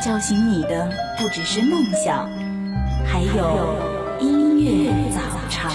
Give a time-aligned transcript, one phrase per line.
[0.00, 2.26] 叫醒你的不只是梦想，
[3.06, 3.76] 还有
[4.18, 5.20] 音乐早
[5.50, 5.70] 茶。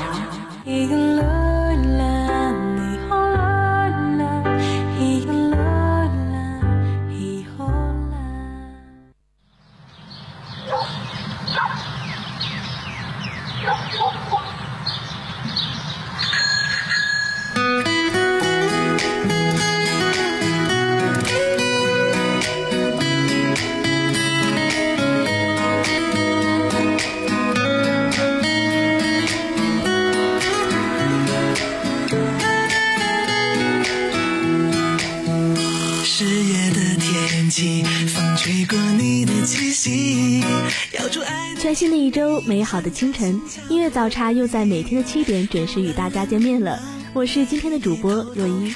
[41.76, 46.80] 新的一周，美好的清晨，音乐早茶又在每天的七点准时与大家见面了。
[47.14, 48.74] 我是今天的主播若一。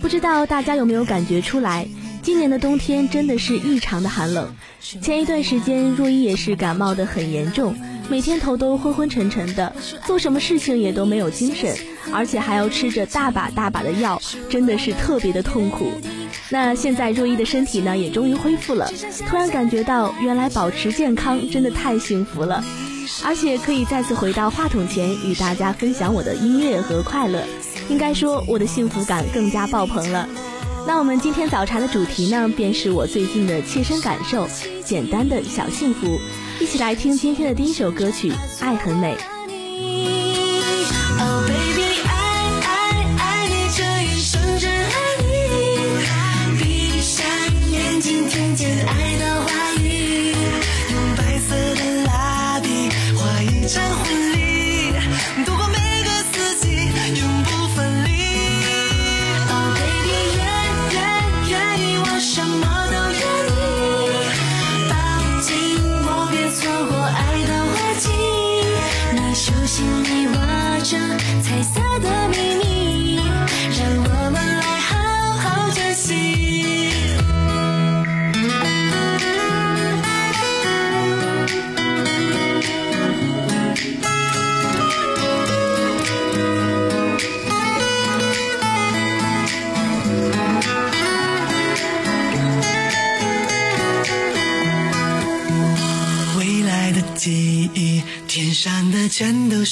[0.00, 1.86] 不知道大家有没有感觉出来，
[2.22, 4.54] 今年的冬天真的是异常的寒冷。
[4.80, 7.76] 前一段时间，若一也是感冒的很严重，
[8.08, 11.76] 每天头都昏昏沉沉的，做什么事情也都没有精神，
[12.10, 15.92] 而且还要吃着大把大把的药，真的是特别的痛苦。
[16.50, 18.90] 那现在若依的身体呢，也终于恢复了，
[19.26, 22.62] 突然感觉到原来保持健康真的太幸福了，
[23.24, 27.42] 而且可以再次回到话筒前与大家分享我的音乐和快乐，
[27.88, 30.28] 应该说我的幸福感更加爆棚了。
[30.86, 34.46] 那我们今天早茶的主题呢，便是我最近的切身感受，
[34.84, 36.18] 简单的小幸福，
[36.60, 39.16] 一起来听今天的第一首歌曲《爱很美》。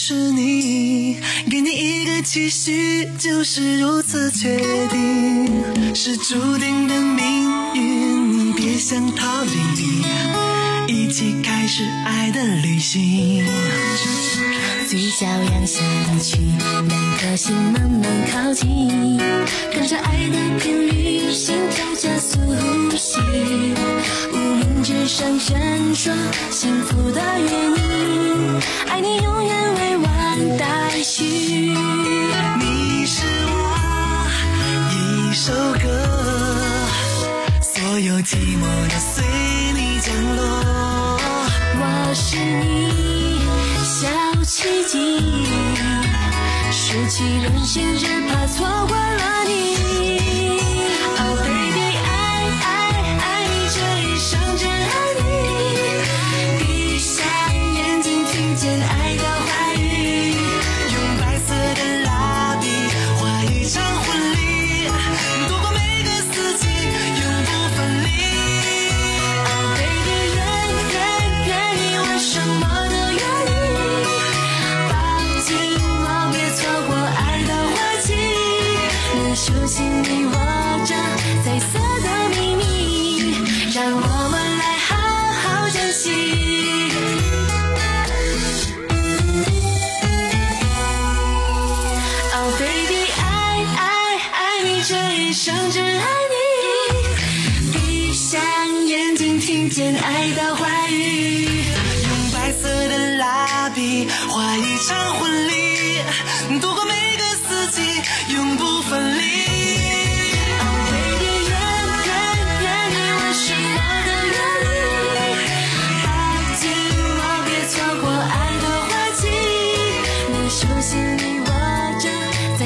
[0.04, 1.16] 是你，
[1.48, 4.58] 给你一个期许，就是如此确
[4.88, 9.52] 定，是注定的命运，你别想逃离，
[10.92, 13.44] 一起开始爱的旅行。
[14.92, 15.80] 嘴角扬下
[16.22, 16.36] 去，
[16.86, 19.16] 两颗心慢慢靠近，
[19.72, 23.18] 跟着爱的频率，心跳加速呼吸，
[24.34, 25.58] 无名指上闪
[25.94, 26.12] 烁
[26.50, 31.24] 幸福的约定，爱你永远未完待续。
[31.24, 34.28] 你是我
[34.90, 35.88] 一首歌，
[37.62, 39.24] 所有寂寞都随
[39.72, 41.18] 你降落。
[41.78, 43.11] 我是你
[44.44, 45.46] 奇迹，
[46.72, 49.91] 收起人心，只怕错过了你。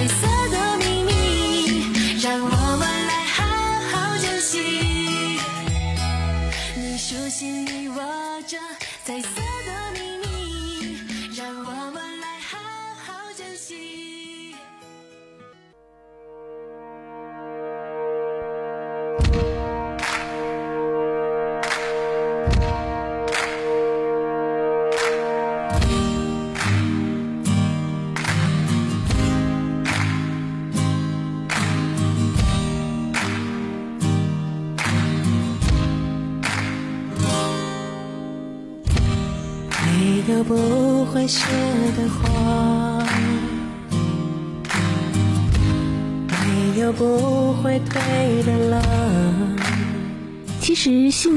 [0.08, 0.35] 彩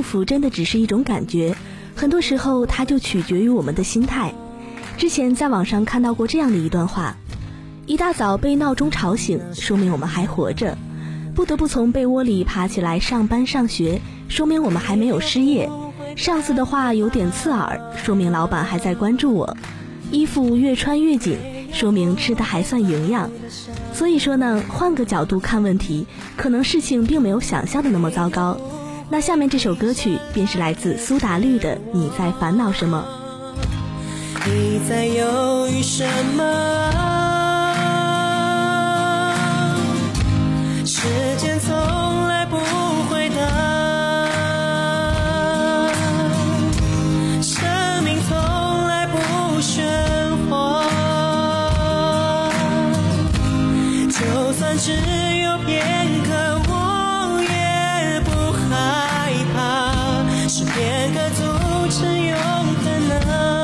[0.10, 1.56] 福真的只是一种感觉，
[1.96, 4.34] 很多时候它就取决于我们的心态。
[4.98, 7.16] 之前在网上看到过这样的一段话：
[7.86, 10.74] 一大早被闹钟吵醒，说明我们还活着；
[11.36, 15.70] 不得不从被窝里爬起来上班上学，说明我们还没有失业；
[16.16, 19.56] 上司的话有点刺耳，说明老板还在关注我；
[20.12, 21.38] 衣服越穿越紧，
[21.72, 23.30] 说明吃的还算营养。
[23.94, 28.60] 所以说呢，换个角度看问题，可能事情并没有想象的那么糟糕。
[29.12, 33.06] 那下面这首歌曲便是来自苏打绿的《你在烦恼什么》。
[34.50, 36.06] 你在犹豫什
[36.38, 36.44] 么？
[40.86, 41.08] 时
[41.38, 41.76] 间从
[61.10, 63.59] 是片刻组成永恒呢。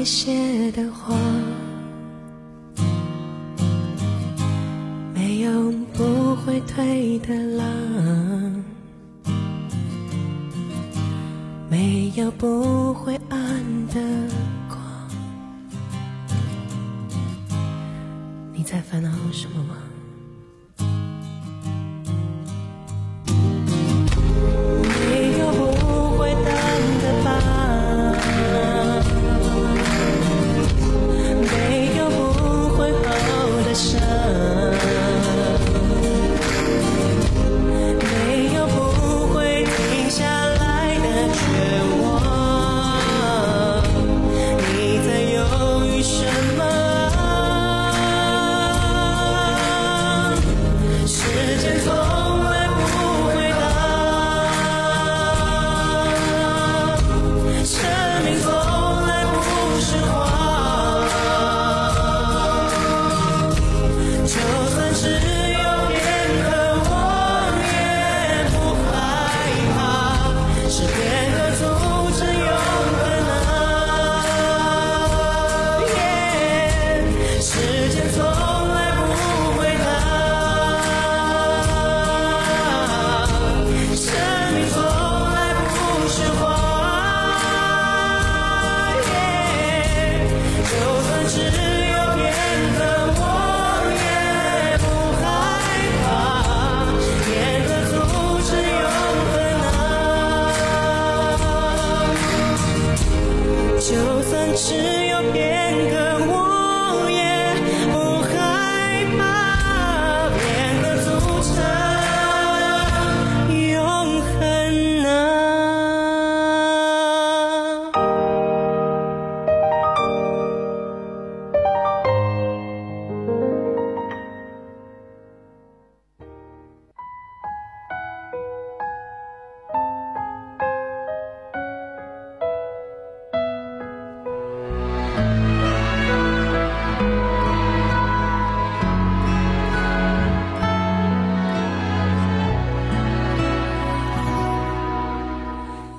[0.00, 1.14] 会谢的话，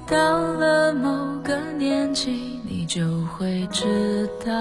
[0.08, 1.10] 到了某
[1.42, 4.54] 个年纪，你就会知道。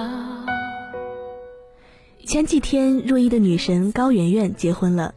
[2.25, 5.12] 前几天，若依的女神高圆圆结婚了。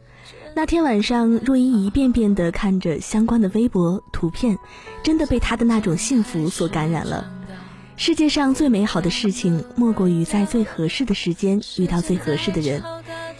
[0.56, 4.58] 那天晚上，若依一遍遍的看着相关的微博图片，
[5.04, 7.30] 真的被她的那种幸福所感染了。
[7.96, 12.82] 世界上最美好的事情，莫过于在最合适的时间遇到最合适的人，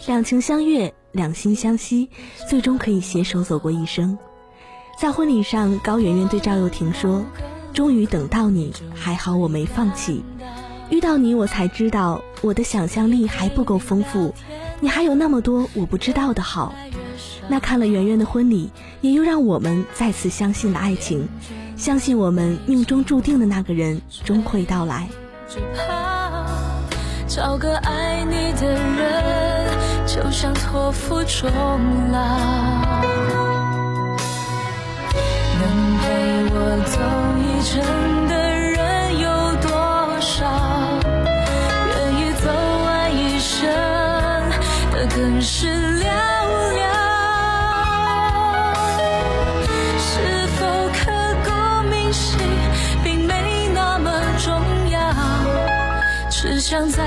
[0.07, 2.09] 两情相悦，两心相惜，
[2.49, 4.17] 最终可以携手走过一生。
[4.99, 7.25] 在婚礼上，高圆圆对赵又廷说
[7.73, 10.23] ：“终于等到你，还好我没放弃。
[10.89, 14.33] 遇到你，我才知道我的想象力还不够丰富，
[14.79, 16.73] 你还有那么多我不知道的好。”
[17.47, 18.71] 那看了圆圆的婚礼，
[19.01, 21.27] 也又让我们再次相信了爱情，
[21.75, 25.07] 相信我们命中注定的那个人终会到来。
[25.47, 26.45] 只怕
[27.27, 31.51] 找个爱你的人，就像托付终
[32.11, 32.19] 老。
[35.61, 36.03] 能陪
[36.51, 36.55] 我
[36.85, 36.95] 走
[37.39, 37.73] 一程
[56.67, 57.04] 想在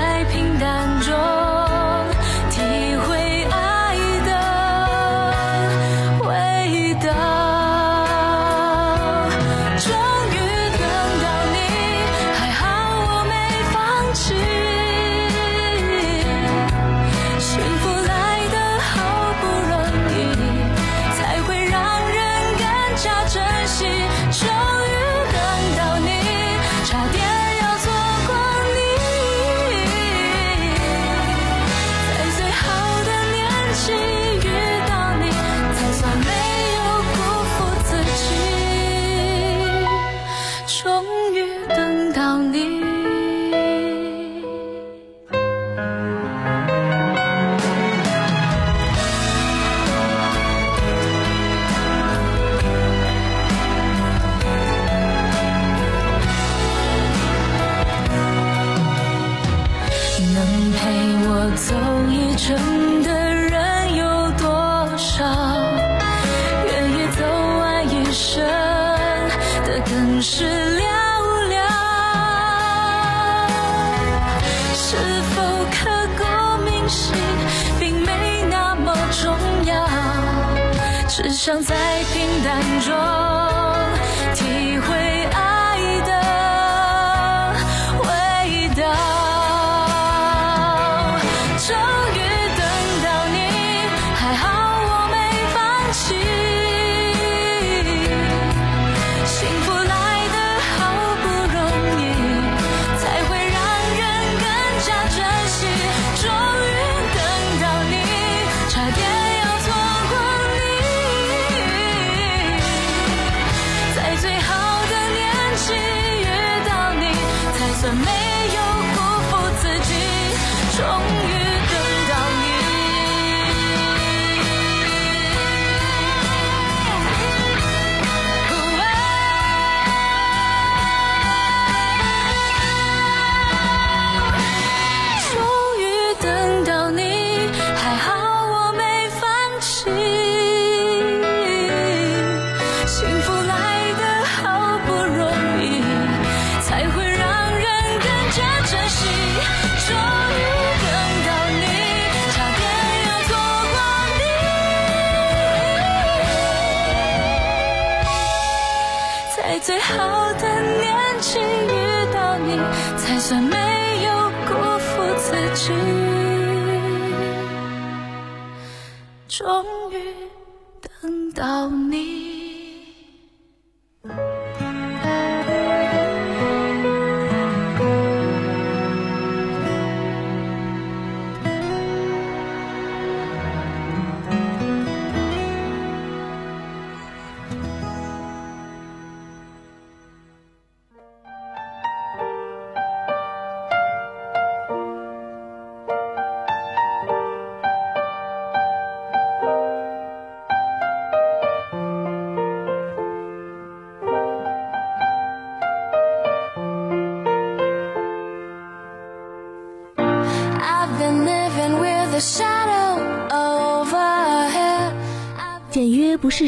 [81.21, 81.75] 只想在
[82.13, 83.48] 平淡中。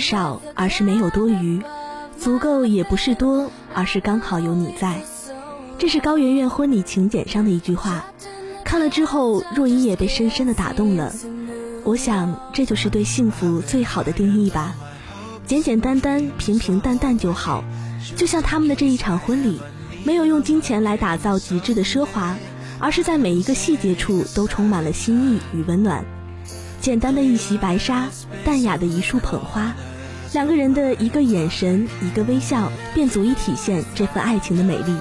[0.01, 1.61] 少，而是没有多余。
[2.19, 5.01] 足够也不是多，而是刚好有你在。
[5.79, 8.05] 这是高圆圆婚礼请柬上的一句话，
[8.63, 11.13] 看了之后，若依也被深深的打动了。
[11.83, 14.75] 我想，这就是对幸福最好的定义吧，
[15.47, 17.63] 简简单单、平平淡淡就好。
[18.15, 19.59] 就像他们的这一场婚礼，
[20.03, 22.37] 没有用金钱来打造极致的奢华，
[22.77, 26.05] 而是在每一个细节处都充满了心意与温暖。
[26.79, 28.09] 简单的一袭白纱，
[28.45, 29.73] 淡雅的一束捧花，
[30.33, 34.95] 两个人的一个眼神、一个微笑，便足以体现这份爱情的美丽。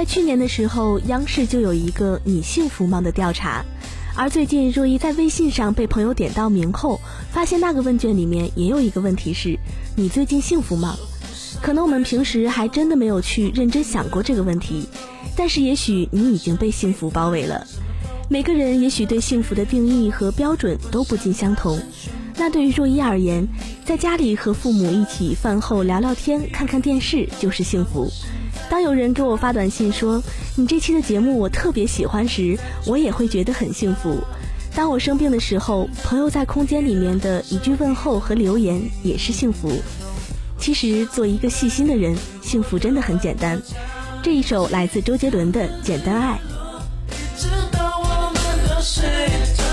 [0.00, 3.62] 在去年的时候，央视就有一个“你幸福吗”的调查，
[4.16, 6.98] 而最近若依在微信上被朋友点到名后，
[7.30, 9.58] 发现那个问卷里面也有一个问题是：
[9.96, 10.96] 你最近幸福吗？
[11.60, 14.88] 可能我们平时还真的没有去认真想过这个问题，
[15.36, 17.66] 但是也许你已经被幸福包围了。
[18.30, 21.78] 每个人也许对幸福的定义和标准都不尽相同。
[22.38, 23.46] 那对于若依而言，
[23.84, 28.10] 在家里和父母一起饭后聊聊天、看看电视就是幸福。
[28.70, 30.22] 当有人给我发短信说，
[30.54, 32.56] 你这期的节目我特别喜欢时，
[32.86, 34.22] 我也会觉得很幸福。
[34.76, 39.72] 当我生病的时候，朋友在空间里面的一句问候和留言也是幸福。
[40.56, 43.60] 其实做一个细心的人，幸福真的很简单。
[44.22, 46.38] 这一首来自周杰伦的简单爱。
[47.08, 49.02] 一直我们都睡
[49.56, 49.64] 着。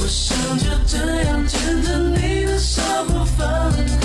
[0.00, 3.97] 我想就这样牵着你的手不放开。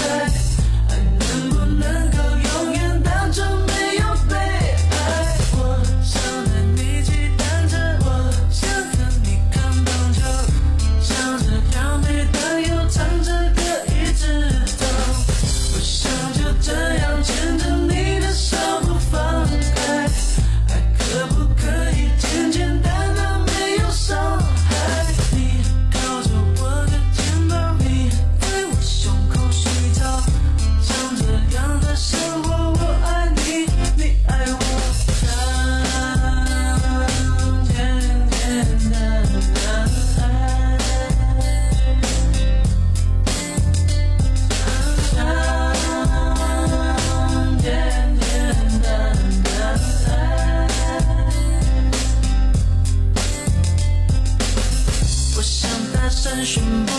[56.42, 56.92] 宣布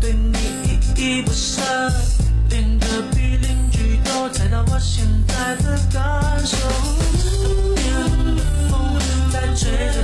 [0.00, 0.38] 对你
[0.96, 1.62] 依依不舍，
[2.48, 6.56] 连隔壁邻居都猜到我现在的感受。
[8.68, 8.98] 风
[9.30, 9.95] 在吹。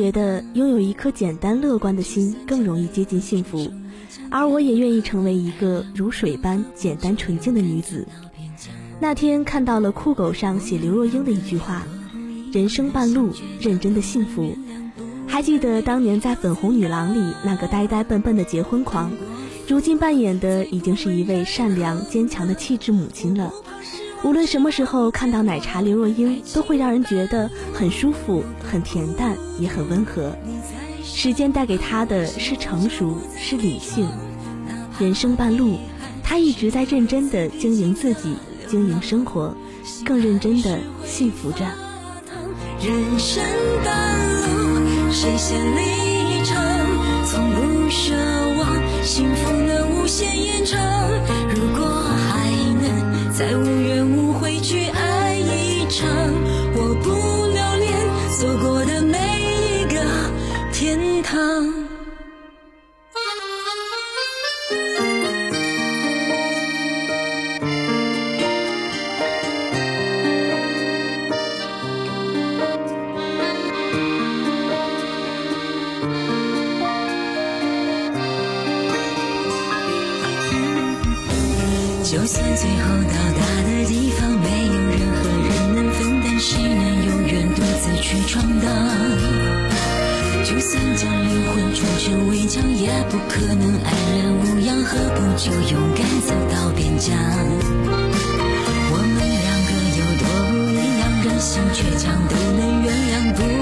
[0.00, 3.70] 觉得拥有一颗简单乐观的心更容易接近幸福。
[4.30, 8.08] 而我也愿意成为一个如水般简单纯净的女子。
[8.98, 11.86] 那天看到了酷狗上写刘若英的一句话
[12.50, 14.56] 人生半路认真的幸福。
[15.28, 19.12] 还记得当年在粉红女郎里那个呆呆笨笨的结婚狂
[19.68, 23.52] 如今扮演的已经是一位善良坚强的气质母亲了。
[24.22, 30.30] 无论什么时候看到奶茶刘若英，都会让人觉得很舒服、很恬淡、也很温和。
[31.02, 34.06] 时间带给她的，是成熟，是理性。
[34.98, 35.78] 人生半路，
[36.22, 38.36] 她一直在认真的经营自己，
[38.68, 39.54] 经营生活，
[40.04, 41.64] 更认真的幸福着。
[42.82, 43.42] 人生
[43.82, 46.62] 半路，谁先离场？
[47.24, 48.12] 从不奢
[48.58, 50.78] 望幸福能无限延长。
[51.54, 51.86] 如果
[52.28, 53.79] 还能再无。
[82.60, 86.38] 最后到达的地方，没有任何人能分担。
[86.38, 88.68] 谁能永远独自去闯荡？
[90.44, 94.84] 就算将灵魂筑成围墙，也不可能安然无恙。
[94.84, 97.16] 何不就勇敢走到边疆？
[98.92, 103.32] 我们两个有多不一样，任性倔强都能原谅。
[103.36, 103.59] 不。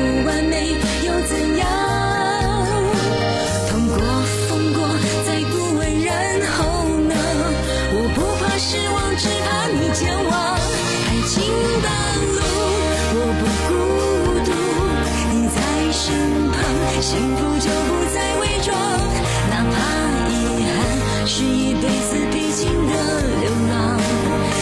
[21.30, 24.00] 是一辈子必经的流浪，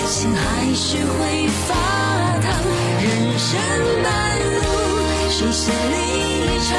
[0.09, 1.75] 心还是会发
[2.41, 2.45] 烫。
[3.01, 3.57] 人生
[4.03, 4.11] 半
[4.53, 4.59] 路，
[5.31, 6.75] 谁先离场？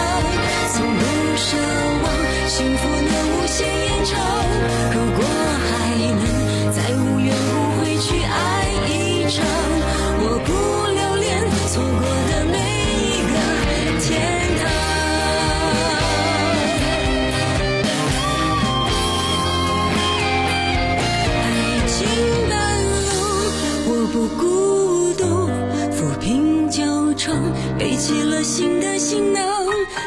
[28.08, 29.43] 起了新的行囊，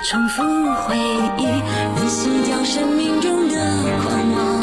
[0.08, 0.42] 重复
[0.88, 0.96] 回
[1.36, 1.44] 忆，
[1.96, 3.54] 能洗掉生命中的
[4.02, 4.58] 狂妄，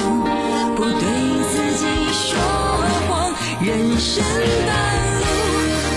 [0.76, 1.02] 不对
[1.48, 2.40] 自己说
[3.08, 3.32] 谎。
[3.62, 4.24] 人生
[4.66, 4.74] 半
[5.20, 5.26] 路，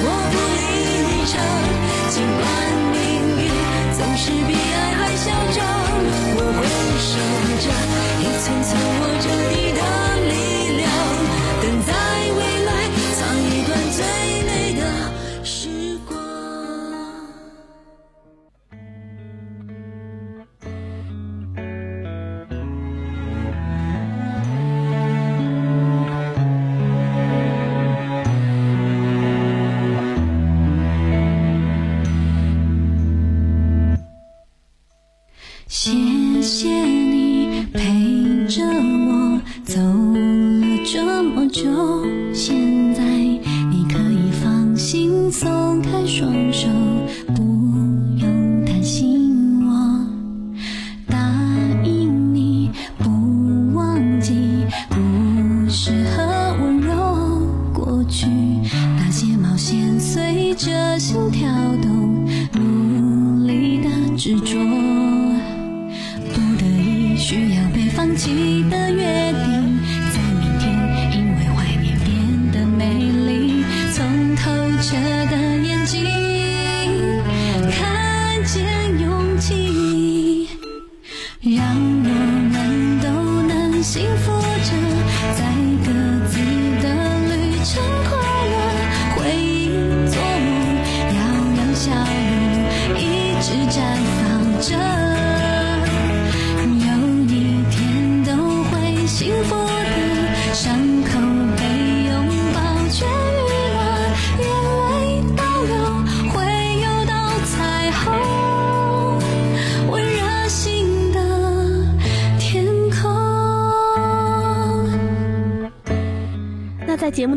[0.05, 1.41] 我不离场，
[2.11, 2.45] 尽管
[2.93, 3.01] 命
[3.43, 3.49] 运
[3.97, 5.10] 总是比爱还
[64.21, 64.59] 执着。
[66.35, 69.30] 不得已需要被放弃的约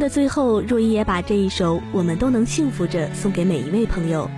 [0.03, 4.29] 的最后，若依也把这一首《我们都能幸福着》送给每一位朋友。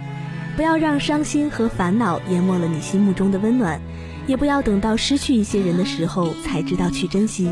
[0.56, 3.82] 不要让伤心和烦恼淹没了你心目中的温暖，
[4.28, 7.52] 也不要等到失去一些人的时候才知道去珍惜。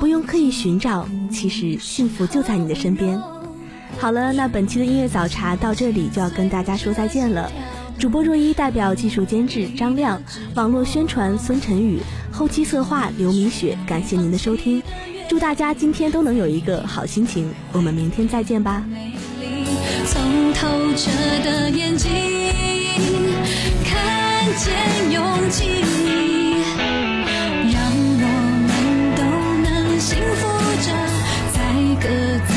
[0.00, 3.20] 不用刻意寻找，其实幸福就在你的身边。
[3.98, 7.52] 好了，那本期的音乐早茶到这里就要跟大家说再见了。
[7.98, 10.18] 主播若依代表技术监制张亮，
[10.54, 12.00] 网络宣传孙晨宇，
[12.32, 14.82] 后期策划刘明雪，感谢您的收听。
[15.28, 18.84] 祝大家今天都能有一个好心情，我们明天再见吧。
[20.06, 21.10] 从透彻
[21.44, 22.10] 的眼睛
[23.84, 25.64] 看见勇气。
[27.72, 28.26] 让我
[28.66, 28.70] 们
[29.16, 29.22] 都
[29.68, 30.46] 能幸福
[30.82, 30.88] 着，
[31.52, 31.58] 在
[32.00, 32.06] 各
[32.46, 32.55] 自。